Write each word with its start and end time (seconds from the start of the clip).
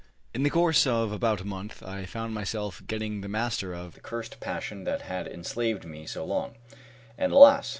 In 0.33 0.41
the 0.41 0.49
course 0.49 0.87
of 0.87 1.11
about 1.11 1.41
a 1.41 1.45
month 1.45 1.83
I 1.83 2.07
found 2.07 2.33
myself 2.33 2.81
getting 2.87 3.21
the 3.21 3.27
master 3.29 3.71
of 3.75 3.93
the 3.93 3.99
cursed 4.01 4.39
passion 4.39 4.83
that 4.85 5.03
had 5.03 5.27
enslaved 5.27 5.85
me 5.85 6.07
so 6.07 6.25
long, 6.25 6.55
and, 7.19 7.31
alas! 7.31 7.69